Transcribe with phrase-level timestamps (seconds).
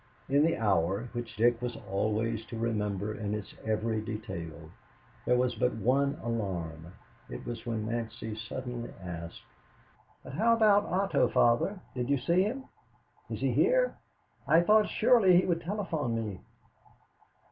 [0.29, 4.71] In the hour, which Dick was always to remember in its every detail,
[5.27, 6.91] there was but one alarm.
[7.29, 9.43] It was when Nancy suddenly asked:
[10.23, 11.79] "But how about Otto, Father.
[11.93, 12.63] Did you see him?
[13.29, 13.95] Isn't he here?
[14.47, 16.39] I thought surely he would telephone me."